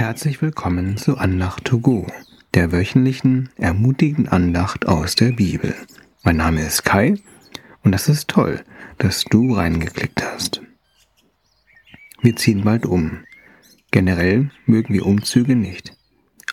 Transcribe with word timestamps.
Herzlich 0.00 0.40
willkommen 0.40 0.96
zu 0.96 1.18
Andacht 1.18 1.66
to 1.66 1.78
go, 1.78 2.06
der 2.54 2.72
wöchentlichen 2.72 3.50
ermutigenden 3.58 4.28
Andacht 4.28 4.88
aus 4.88 5.14
der 5.14 5.32
Bibel. 5.32 5.74
Mein 6.22 6.38
Name 6.38 6.62
ist 6.62 6.86
Kai 6.86 7.16
und 7.84 7.92
das 7.92 8.08
ist 8.08 8.28
toll, 8.28 8.64
dass 8.96 9.24
du 9.24 9.52
reingeklickt 9.52 10.24
hast. 10.24 10.62
Wir 12.22 12.34
ziehen 12.34 12.64
bald 12.64 12.86
um. 12.86 13.24
Generell 13.90 14.50
mögen 14.64 14.94
wir 14.94 15.04
Umzüge 15.04 15.54
nicht, 15.54 15.94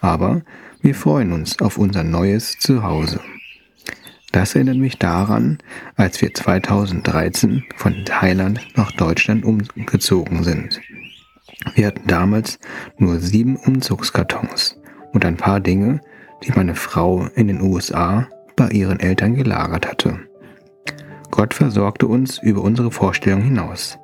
aber 0.01 0.41
wir 0.81 0.93
freuen 0.93 1.31
uns 1.31 1.61
auf 1.61 1.77
unser 1.77 2.03
neues 2.03 2.59
Zuhause. 2.59 3.21
Das 4.33 4.55
erinnert 4.55 4.75
mich 4.75 4.97
daran, 4.97 5.59
als 5.95 6.21
wir 6.21 6.33
2013 6.33 7.63
von 7.77 8.03
Thailand 8.03 8.59
nach 8.75 8.91
Deutschland 8.91 9.45
umgezogen 9.45 10.43
sind. 10.43 10.81
Wir 11.75 11.87
hatten 11.87 12.07
damals 12.07 12.59
nur 12.97 13.19
sieben 13.19 13.55
Umzugskartons 13.55 14.79
und 15.13 15.25
ein 15.25 15.37
paar 15.37 15.59
Dinge, 15.59 16.01
die 16.43 16.51
meine 16.51 16.75
Frau 16.75 17.27
in 17.35 17.47
den 17.47 17.61
USA 17.61 18.27
bei 18.55 18.69
ihren 18.69 18.99
Eltern 18.99 19.35
gelagert 19.35 19.87
hatte. 19.87 20.19
Gott 21.31 21.53
versorgte 21.53 22.07
uns 22.07 22.39
über 22.39 22.61
unsere 22.61 22.91
Vorstellung 22.91 23.41
hinaus. 23.41 23.97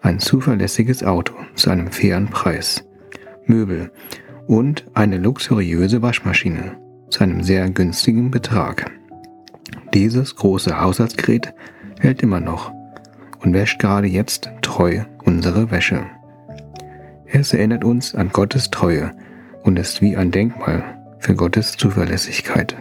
Ein 0.00 0.18
zuverlässiges 0.18 1.02
Auto 1.02 1.34
zu 1.54 1.70
einem 1.70 1.90
fairen 1.90 2.28
Preis, 2.28 2.84
Möbel 3.46 3.90
und 4.46 4.84
eine 4.94 5.18
luxuriöse 5.18 6.02
Waschmaschine 6.02 6.78
zu 7.10 7.24
einem 7.24 7.42
sehr 7.42 7.68
günstigen 7.70 8.30
Betrag. 8.30 8.90
Dieses 9.94 10.36
große 10.36 10.80
Haushaltsgerät 10.80 11.52
hält 12.00 12.22
immer 12.22 12.40
noch 12.40 12.72
und 13.40 13.52
wäscht 13.52 13.78
gerade 13.80 14.06
jetzt 14.06 14.50
treu 14.62 15.04
unsere 15.24 15.70
Wäsche. 15.70 16.06
Es 17.38 17.52
erinnert 17.52 17.84
uns 17.84 18.14
an 18.14 18.30
Gottes 18.30 18.70
Treue 18.70 19.10
und 19.62 19.78
ist 19.78 20.00
wie 20.00 20.16
ein 20.16 20.30
Denkmal 20.30 20.82
für 21.18 21.34
Gottes 21.34 21.76
Zuverlässigkeit. 21.76 22.74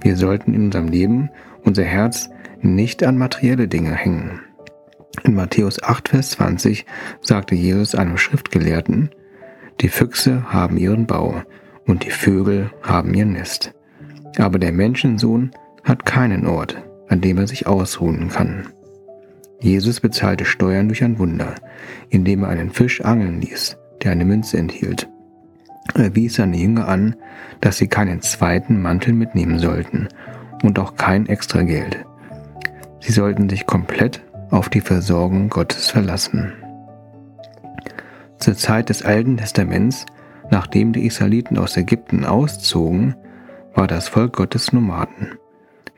Wir 0.00 0.16
sollten 0.16 0.52
in 0.52 0.64
unserem 0.64 0.88
Leben 0.88 1.30
unser 1.62 1.84
Herz 1.84 2.28
nicht 2.60 3.04
an 3.04 3.18
materielle 3.18 3.68
Dinge 3.68 3.94
hängen. 3.94 4.40
In 5.22 5.34
Matthäus 5.34 5.80
8, 5.80 6.08
Vers 6.08 6.30
20 6.30 6.86
sagte 7.20 7.54
Jesus 7.54 7.94
einem 7.94 8.16
Schriftgelehrten, 8.16 9.10
die 9.80 9.88
Füchse 9.88 10.52
haben 10.52 10.76
ihren 10.76 11.06
Bau 11.06 11.44
und 11.86 12.04
die 12.04 12.10
Vögel 12.10 12.72
haben 12.82 13.14
ihr 13.14 13.26
Nest. 13.26 13.74
Aber 14.38 14.58
der 14.58 14.72
Menschensohn 14.72 15.52
hat 15.84 16.04
keinen 16.04 16.48
Ort, 16.48 16.82
an 17.06 17.20
dem 17.20 17.38
er 17.38 17.46
sich 17.46 17.68
ausruhen 17.68 18.28
kann. 18.28 18.66
Jesus 19.60 20.00
bezahlte 20.00 20.46
Steuern 20.46 20.88
durch 20.88 21.04
ein 21.04 21.18
Wunder, 21.18 21.54
indem 22.08 22.44
er 22.44 22.48
einen 22.48 22.70
Fisch 22.70 23.02
angeln 23.02 23.40
ließ, 23.42 23.76
der 24.02 24.12
eine 24.12 24.24
Münze 24.24 24.56
enthielt. 24.56 25.08
Er 25.94 26.14
wies 26.14 26.36
seine 26.36 26.56
Jünger 26.56 26.88
an, 26.88 27.14
dass 27.60 27.76
sie 27.76 27.88
keinen 27.88 28.22
zweiten 28.22 28.80
Mantel 28.80 29.12
mitnehmen 29.12 29.58
sollten 29.58 30.08
und 30.62 30.78
auch 30.78 30.96
kein 30.96 31.26
extra 31.26 31.62
Geld. 31.62 32.04
Sie 33.00 33.12
sollten 33.12 33.48
sich 33.48 33.66
komplett 33.66 34.22
auf 34.50 34.68
die 34.68 34.80
Versorgung 34.80 35.48
Gottes 35.50 35.90
verlassen. 35.90 36.52
Zur 38.38 38.56
Zeit 38.56 38.88
des 38.88 39.02
Alten 39.02 39.36
Testaments, 39.36 40.06
nachdem 40.50 40.92
die 40.92 41.04
Israeliten 41.06 41.58
aus 41.58 41.76
Ägypten 41.76 42.24
auszogen, 42.24 43.14
war 43.74 43.86
das 43.86 44.08
Volk 44.08 44.36
Gottes 44.36 44.72
Nomaden. 44.72 45.32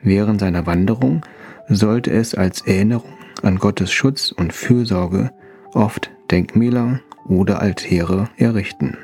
Während 0.01 0.41
seiner 0.41 0.65
Wanderung 0.65 1.21
sollte 1.69 2.11
es 2.11 2.35
als 2.35 2.61
Erinnerung 2.61 3.13
an 3.43 3.59
Gottes 3.59 3.91
Schutz 3.91 4.31
und 4.31 4.53
Fürsorge 4.53 5.31
oft 5.73 6.11
Denkmäler 6.31 7.01
oder 7.27 7.61
Altäre 7.61 8.29
errichten. 8.37 8.97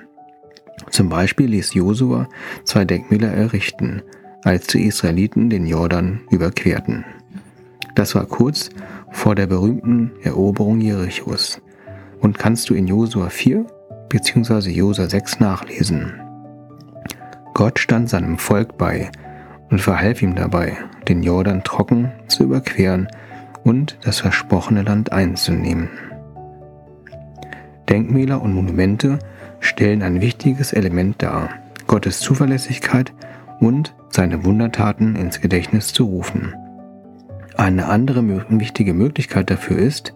Zum 0.90 1.10
Beispiel 1.10 1.48
ließ 1.48 1.74
Josua 1.74 2.28
zwei 2.64 2.86
Denkmäler 2.86 3.32
errichten, 3.32 4.02
als 4.44 4.68
die 4.68 4.86
Israeliten 4.86 5.50
den 5.50 5.66
Jordan 5.66 6.22
überquerten. 6.32 7.06
Das 7.96 8.16
war 8.16 8.26
kurz 8.26 8.70
vor 9.12 9.36
der 9.36 9.48
berühmten 9.48 10.12
Eroberung 10.24 10.80
Jerichos 10.80 11.62
und 12.22 12.38
kannst 12.38 12.70
du 12.70 12.74
in 12.74 12.88
Josua 12.88 13.30
4 13.30 13.66
bzw. 14.10 14.70
Josua 14.70 15.10
6 15.10 15.40
nachlesen. 15.40 16.14
Gott 17.54 17.80
stand 17.80 18.10
seinem 18.10 18.38
Volk 18.38 18.78
bei 18.78 19.12
und 19.70 19.82
verhalf 19.82 20.22
ihm 20.22 20.36
dabei, 20.36 20.78
den 21.08 21.24
Jordan 21.24 21.64
trocken 21.64 22.12
zu 22.28 22.44
überqueren 22.44 23.08
und 23.64 23.98
das 24.04 24.20
versprochene 24.20 24.84
Land 24.84 25.12
einzunehmen. 25.12 25.90
Denkmäler 27.90 28.42
und 28.42 28.54
Monumente 28.54 29.20
stellen 29.60 30.04
ein 30.04 30.22
wichtiges 30.22 30.74
Element 30.74 31.22
dar, 31.22 31.50
Gottes 31.88 32.20
Zuverlässigkeit 32.20 33.14
und 33.60 33.96
seine 34.10 34.46
Wundertaten 34.46 35.16
ins 35.16 35.42
Gedächtnis 35.42 35.94
zu 35.94 36.06
rufen. 36.06 36.54
Eine 37.58 37.88
andere 37.88 38.24
wichtige 38.50 38.94
Möglichkeit 38.94 39.50
dafür 39.50 39.78
ist, 39.78 40.14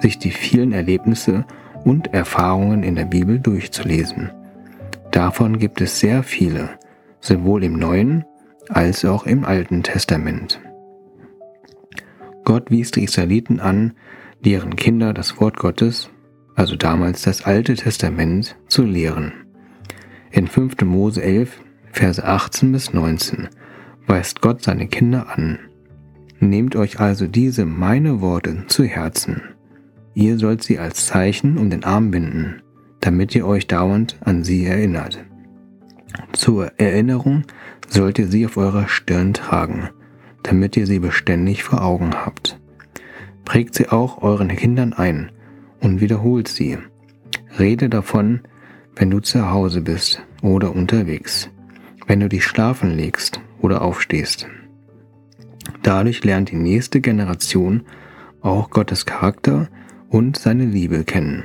sich 0.00 0.18
die 0.18 0.30
vielen 0.30 0.72
Erlebnisse 0.72 1.44
und 1.84 2.14
Erfahrungen 2.14 2.82
in 2.82 2.94
der 2.94 3.04
Bibel 3.04 3.38
durchzulesen. 3.38 4.30
Davon 5.10 5.58
gibt 5.58 5.80
es 5.80 6.00
sehr 6.00 6.22
viele, 6.22 6.70
sowohl 7.20 7.64
im 7.64 7.78
Neuen 7.78 8.24
als 8.68 9.04
auch 9.04 9.26
im 9.26 9.44
Alten 9.44 9.82
Testament. 9.82 10.60
Wies 12.68 12.90
die 12.90 13.04
Israeliten 13.04 13.60
an, 13.60 13.92
deren 14.44 14.76
Kinder 14.76 15.12
das 15.12 15.40
Wort 15.40 15.56
Gottes, 15.56 16.10
also 16.54 16.76
damals 16.76 17.22
das 17.22 17.44
Alte 17.44 17.74
Testament, 17.74 18.56
zu 18.68 18.82
lehren. 18.84 19.32
In 20.30 20.48
5. 20.48 20.82
Mose 20.82 21.22
11, 21.22 21.60
Verse 21.92 22.22
18 22.22 22.72
bis 22.72 22.92
19 22.92 23.48
weist 24.06 24.40
Gott 24.40 24.62
seine 24.62 24.86
Kinder 24.86 25.28
an. 25.30 25.58
Nehmt 26.38 26.76
euch 26.76 27.00
also 27.00 27.26
diese 27.26 27.64
meine 27.64 28.20
Worte 28.20 28.64
zu 28.66 28.84
Herzen. 28.84 29.42
Ihr 30.14 30.38
sollt 30.38 30.62
sie 30.62 30.78
als 30.78 31.06
Zeichen 31.06 31.56
um 31.56 31.70
den 31.70 31.84
Arm 31.84 32.10
binden, 32.10 32.62
damit 33.00 33.34
ihr 33.34 33.46
euch 33.46 33.66
dauernd 33.66 34.16
an 34.20 34.44
sie 34.44 34.66
erinnert. 34.66 35.24
Zur 36.32 36.72
Erinnerung 36.78 37.44
sollt 37.88 38.18
ihr 38.18 38.26
sie 38.26 38.44
auf 38.46 38.56
eurer 38.56 38.88
Stirn 38.88 39.32
tragen 39.32 39.88
damit 40.46 40.76
ihr 40.76 40.86
sie 40.86 40.98
beständig 40.98 41.64
vor 41.64 41.82
Augen 41.82 42.14
habt. 42.14 42.58
Prägt 43.44 43.74
sie 43.74 43.88
auch 43.88 44.22
euren 44.22 44.48
Kindern 44.48 44.92
ein 44.92 45.30
und 45.80 46.00
wiederholt 46.00 46.48
sie. 46.48 46.78
Rede 47.58 47.88
davon, 47.88 48.40
wenn 48.94 49.10
du 49.10 49.20
zu 49.20 49.50
Hause 49.50 49.80
bist 49.80 50.22
oder 50.42 50.74
unterwegs, 50.74 51.50
wenn 52.06 52.20
du 52.20 52.28
dich 52.28 52.44
schlafen 52.44 52.96
legst 52.96 53.40
oder 53.60 53.82
aufstehst. 53.82 54.46
Dadurch 55.82 56.24
lernt 56.24 56.50
die 56.50 56.56
nächste 56.56 57.00
Generation 57.00 57.82
auch 58.40 58.70
Gottes 58.70 59.06
Charakter 59.06 59.68
und 60.08 60.38
seine 60.38 60.64
Liebe 60.64 61.04
kennen. 61.04 61.44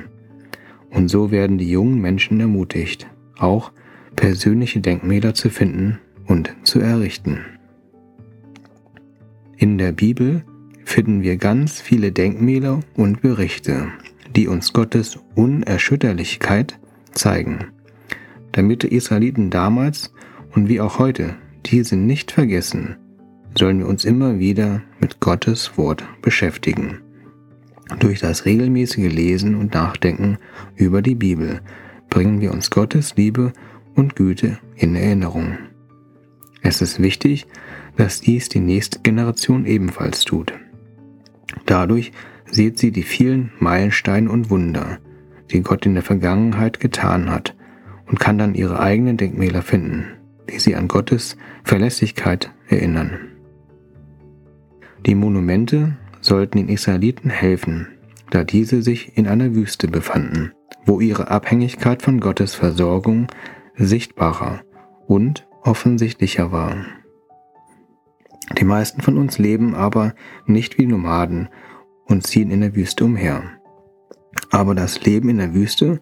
Und 0.90 1.08
so 1.08 1.30
werden 1.30 1.58
die 1.58 1.70
jungen 1.70 2.00
Menschen 2.00 2.38
ermutigt, 2.38 3.08
auch 3.38 3.72
persönliche 4.14 4.80
Denkmäler 4.80 5.34
zu 5.34 5.50
finden 5.50 5.98
und 6.26 6.54
zu 6.62 6.80
errichten. 6.80 7.40
In 9.62 9.78
der 9.78 9.92
Bibel 9.92 10.42
finden 10.84 11.22
wir 11.22 11.36
ganz 11.36 11.80
viele 11.80 12.10
Denkmäler 12.10 12.80
und 12.96 13.22
Berichte, 13.22 13.92
die 14.34 14.48
uns 14.48 14.72
Gottes 14.72 15.20
Unerschütterlichkeit 15.36 16.80
zeigen. 17.12 17.66
Damit 18.50 18.82
die 18.82 18.92
Israeliten 18.92 19.50
damals 19.50 20.12
und 20.50 20.68
wie 20.68 20.80
auch 20.80 20.98
heute 20.98 21.36
diese 21.64 21.94
nicht 21.94 22.32
vergessen, 22.32 22.96
sollen 23.56 23.78
wir 23.78 23.86
uns 23.86 24.04
immer 24.04 24.40
wieder 24.40 24.82
mit 24.98 25.20
Gottes 25.20 25.78
Wort 25.78 26.02
beschäftigen. 26.22 26.98
Durch 28.00 28.18
das 28.18 28.44
regelmäßige 28.44 29.12
Lesen 29.12 29.54
und 29.54 29.74
Nachdenken 29.74 30.38
über 30.74 31.02
die 31.02 31.14
Bibel 31.14 31.60
bringen 32.10 32.40
wir 32.40 32.52
uns 32.52 32.68
Gottes 32.68 33.14
Liebe 33.14 33.52
und 33.94 34.16
Güte 34.16 34.58
in 34.74 34.96
Erinnerung. 34.96 35.56
Es 36.62 36.80
ist 36.80 37.02
wichtig, 37.02 37.46
dass 37.96 38.20
dies 38.20 38.48
die 38.48 38.60
nächste 38.60 39.00
Generation 39.00 39.66
ebenfalls 39.66 40.24
tut. 40.24 40.54
Dadurch 41.66 42.12
sieht 42.50 42.78
sie 42.78 42.92
die 42.92 43.02
vielen 43.02 43.50
Meilensteine 43.58 44.30
und 44.30 44.50
Wunder, 44.50 44.98
die 45.50 45.62
Gott 45.62 45.86
in 45.86 45.94
der 45.94 46.02
Vergangenheit 46.02 46.80
getan 46.80 47.30
hat, 47.30 47.54
und 48.06 48.20
kann 48.20 48.38
dann 48.38 48.54
ihre 48.54 48.80
eigenen 48.80 49.16
Denkmäler 49.16 49.62
finden, 49.62 50.04
die 50.50 50.58
sie 50.58 50.76
an 50.76 50.88
Gottes 50.88 51.36
Verlässlichkeit 51.64 52.50
erinnern. 52.68 53.18
Die 55.06 55.14
Monumente 55.14 55.96
sollten 56.20 56.58
den 56.58 56.68
Israeliten 56.68 57.30
helfen, 57.30 57.88
da 58.30 58.44
diese 58.44 58.82
sich 58.82 59.16
in 59.16 59.26
einer 59.26 59.54
Wüste 59.54 59.88
befanden, 59.88 60.52
wo 60.84 61.00
ihre 61.00 61.30
Abhängigkeit 61.30 62.02
von 62.02 62.20
Gottes 62.20 62.54
Versorgung 62.54 63.26
sichtbarer 63.76 64.62
und 65.06 65.46
offensichtlicher 65.62 66.52
war. 66.52 66.76
Die 68.58 68.64
meisten 68.64 69.00
von 69.00 69.16
uns 69.16 69.38
leben 69.38 69.74
aber 69.74 70.14
nicht 70.46 70.78
wie 70.78 70.86
Nomaden 70.86 71.48
und 72.04 72.26
ziehen 72.26 72.50
in 72.50 72.60
der 72.60 72.74
Wüste 72.74 73.04
umher. 73.04 73.42
Aber 74.50 74.74
das 74.74 75.04
Leben 75.04 75.28
in 75.28 75.38
der 75.38 75.54
Wüste 75.54 76.00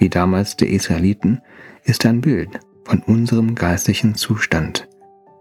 wie 0.00 0.08
damals 0.08 0.56
der 0.56 0.70
Israeliten, 0.70 1.42
ist 1.84 2.04
ein 2.06 2.22
Bild 2.22 2.58
von 2.84 3.00
unserem 3.00 3.54
geistlichen 3.54 4.16
Zustand. 4.16 4.88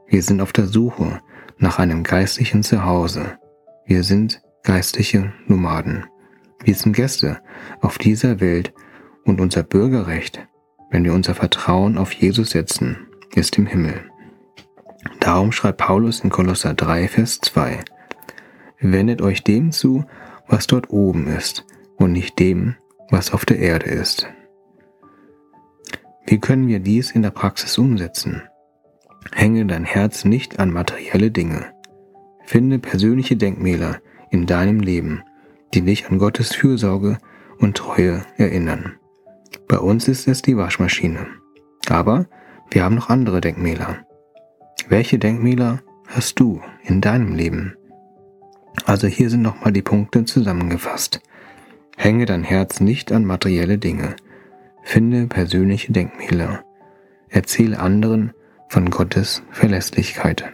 Wir 0.08 0.22
sind 0.22 0.42
auf 0.42 0.54
der 0.54 0.68
Suche 0.68 1.22
nach 1.58 1.80
einem 1.80 2.04
geistlichen 2.04 2.62
Zuhause. 2.62 3.38
Wir 3.86 4.04
sind 4.04 4.42
geistliche 4.64 5.34
Nomaden. 5.48 6.06
Wir 6.64 6.76
sind 6.76 6.94
Gäste 6.94 7.40
auf 7.80 7.98
dieser 7.98 8.42
Welt 8.42 8.74
und 9.24 9.40
unser 9.40 9.64
Bürgerrecht, 9.64 10.46
wenn 10.92 11.06
wir 11.06 11.14
unser 11.14 11.36
Vertrauen 11.36 11.98
auf 11.98 12.12
Jesus 12.12 12.52
setzen, 12.52 12.98
ist 13.36 13.58
im 13.58 13.66
Himmel. 13.66 14.10
Darum 15.20 15.52
schreibt 15.52 15.80
Paulus 15.80 16.22
in 16.22 16.30
Kolosser 16.30 16.74
3, 16.74 17.08
Vers 17.08 17.40
2, 17.42 17.80
Wendet 18.80 19.22
euch 19.22 19.44
dem 19.44 19.72
zu, 19.72 20.06
was 20.48 20.68
dort 20.68 20.90
oben 20.90 21.28
ist, 21.28 21.66
und 21.98 22.12
nicht 22.12 22.40
dem, 22.40 22.76
was 23.10 23.34
auf 23.34 23.46
der 23.46 23.60
Erde 23.60 23.90
ist. 23.90 24.28
Wie 26.26 26.40
können 26.40 26.68
wir 26.68 26.80
dies 26.80 27.12
in 27.12 27.22
der 27.22 27.32
Praxis 27.32 27.78
umsetzen? 27.78 28.44
Hänge 29.34 29.66
dein 29.66 29.84
Herz 29.84 30.26
nicht 30.26 30.60
an 30.60 30.72
materielle 30.72 31.32
Dinge. 31.32 31.74
Finde 32.46 32.80
persönliche 32.80 33.36
Denkmäler 33.36 34.00
in 34.32 34.46
deinem 34.46 34.80
Leben, 34.80 35.24
die 35.74 35.82
dich 35.82 36.10
an 36.10 36.20
Gottes 36.20 36.56
Fürsorge 36.56 37.18
und 37.60 37.78
Treue 37.78 38.24
erinnern. 38.38 38.94
Bei 39.68 39.78
uns 39.78 40.08
ist 40.08 40.28
es 40.28 40.42
die 40.42 40.58
Waschmaschine. 40.58 41.28
Aber 41.90 42.28
wir 42.72 42.84
haben 42.84 42.96
noch 42.96 43.10
andere 43.10 43.42
Denkmäler. 43.42 44.06
Welche 44.88 45.20
Denkmäler 45.20 45.82
hast 46.08 46.40
du 46.40 46.62
in 46.84 47.02
deinem 47.02 47.36
Leben? 47.36 47.76
Also 48.86 49.08
hier 49.08 49.30
sind 49.30 49.42
nochmal 49.42 49.74
die 49.74 49.82
Punkte 49.82 50.26
zusammengefasst. 50.26 51.22
Hänge 51.98 52.26
dein 52.26 52.44
Herz 52.44 52.80
nicht 52.80 53.12
an 53.12 53.26
materielle 53.26 53.78
Dinge. 53.78 54.16
Finde 54.84 55.28
persönliche 55.28 55.92
Denkmäler. 55.92 56.64
Erzähle 57.30 57.80
anderen 57.80 58.34
von 58.70 58.90
Gottes 58.90 59.44
Verlässlichkeit. 59.52 60.46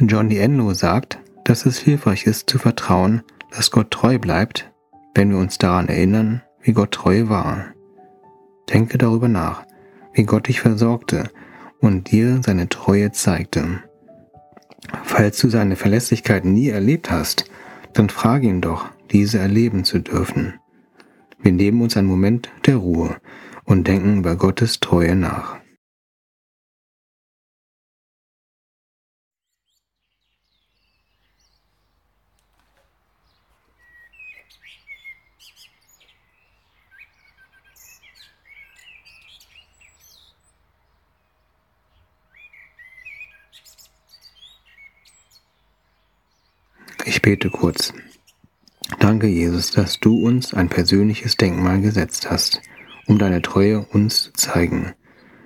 John 0.00 0.28
D. 0.28 0.38
Enlow 0.38 0.74
sagt, 0.74 1.18
dass 1.44 1.66
es 1.66 1.78
hilfreich 1.78 2.26
ist 2.26 2.48
zu 2.48 2.58
vertrauen, 2.58 3.22
dass 3.50 3.70
Gott 3.70 3.90
treu 3.90 4.18
bleibt, 4.18 4.70
wenn 5.14 5.30
wir 5.30 5.38
uns 5.38 5.58
daran 5.58 5.88
erinnern, 5.88 6.42
wie 6.62 6.72
Gott 6.72 6.92
treu 6.92 7.28
war. 7.28 7.72
Denke 8.72 8.98
darüber 8.98 9.28
nach, 9.28 9.64
wie 10.12 10.24
Gott 10.24 10.48
dich 10.48 10.60
versorgte 10.60 11.30
und 11.80 12.10
dir 12.10 12.40
seine 12.44 12.68
Treue 12.68 13.12
zeigte. 13.12 13.82
Falls 15.04 15.38
du 15.38 15.48
seine 15.48 15.76
Verlässlichkeit 15.76 16.44
nie 16.44 16.68
erlebt 16.68 17.10
hast, 17.10 17.44
dann 17.92 18.08
frage 18.08 18.48
ihn 18.48 18.60
doch, 18.60 18.86
diese 19.10 19.38
erleben 19.38 19.84
zu 19.84 19.98
dürfen. 19.98 20.54
Wir 21.40 21.52
nehmen 21.52 21.80
uns 21.82 21.96
einen 21.96 22.08
Moment 22.08 22.50
der 22.66 22.76
Ruhe 22.76 23.16
und 23.64 23.86
denken 23.86 24.18
über 24.18 24.36
Gottes 24.36 24.80
Treue 24.80 25.14
nach. 25.14 25.56
Ich 47.08 47.22
bete 47.22 47.48
kurz. 47.48 47.94
Danke, 48.98 49.28
Jesus, 49.28 49.70
dass 49.70 49.98
du 49.98 50.26
uns 50.26 50.52
ein 50.52 50.68
persönliches 50.68 51.38
Denkmal 51.38 51.80
gesetzt 51.80 52.30
hast, 52.30 52.60
um 53.06 53.18
deine 53.18 53.40
Treue 53.40 53.80
uns 53.80 54.24
zu 54.24 54.32
zeigen, 54.34 54.92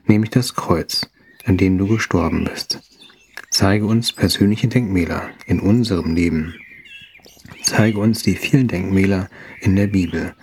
nämlich 0.04 0.30
das 0.30 0.56
Kreuz, 0.56 1.08
an 1.44 1.58
dem 1.58 1.78
du 1.78 1.86
gestorben 1.86 2.42
bist. 2.52 2.80
Zeige 3.52 3.86
uns 3.86 4.12
persönliche 4.12 4.66
Denkmäler 4.66 5.30
in 5.46 5.60
unserem 5.60 6.16
Leben. 6.16 6.52
Zeige 7.62 8.00
uns 8.00 8.24
die 8.24 8.34
vielen 8.34 8.66
Denkmäler 8.66 9.28
in 9.60 9.76
der 9.76 9.86
Bibel, 9.86 10.34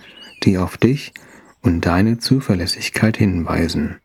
die 0.42 0.56
auf 0.56 0.78
dich 0.78 1.12
und 1.60 1.84
deine 1.84 2.16
Zuverlässigkeit 2.16 3.18
hinweisen. 3.18 3.96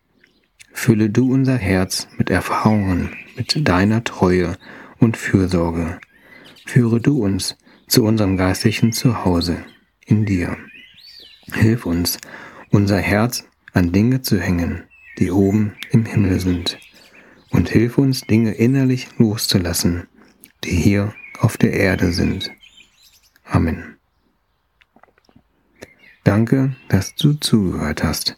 Fülle 0.73 1.09
du 1.09 1.31
unser 1.31 1.55
Herz 1.55 2.09
mit 2.17 2.29
Erfahrungen, 2.29 3.15
mit 3.37 3.65
deiner 3.65 4.03
Treue 4.03 4.57
und 4.99 5.15
Fürsorge 5.15 5.97
Führe 6.65 6.99
du 6.99 7.23
uns 7.23 7.55
zu 7.87 8.03
unserem 8.03 8.37
geistlichen 8.37 8.91
Zuhause 8.91 9.63
in 10.05 10.25
dir. 10.25 10.57
Hilf 11.53 11.85
uns, 11.85 12.17
unser 12.71 12.97
Herz 12.97 13.47
an 13.73 13.91
Dinge 13.91 14.21
zu 14.21 14.39
hängen, 14.39 14.83
die 15.19 15.31
oben 15.31 15.73
im 15.91 16.05
Himmel 16.05 16.39
sind. 16.39 16.77
Und 17.51 17.69
hilf 17.69 17.97
uns, 17.97 18.21
Dinge 18.21 18.51
innerlich 18.51 19.07
loszulassen, 19.17 20.07
die 20.63 20.75
hier 20.75 21.13
auf 21.39 21.55
der 21.55 21.73
Erde 21.73 22.11
sind. 22.11 22.51
Amen. 23.45 23.95
Danke, 26.23 26.75
dass 26.89 27.15
du 27.15 27.33
zugehört 27.33 28.03
hast. 28.03 28.37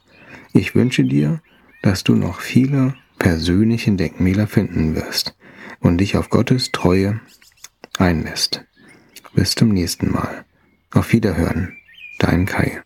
Ich 0.54 0.76
wünsche 0.76 1.06
dir, 1.06 1.42
dass 1.82 2.04
du 2.04 2.16
noch 2.16 2.42
viele 2.42 2.96
persönliche 3.18 3.94
Denkmäler 3.94 4.48
finden 4.48 4.96
wirst 4.96 5.36
und 5.80 6.00
dich 6.00 6.18
auf 6.18 6.30
Gottes 6.30 6.72
Treue 6.72 7.22
einlässt. 8.00 8.64
Bis 9.34 9.56
zum 9.56 9.70
nächsten 9.70 10.12
Mal. 10.12 10.46
Auf 10.92 11.14
Wiederhören. 11.14 11.78
Dein 12.20 12.46
Kai. 12.46 12.82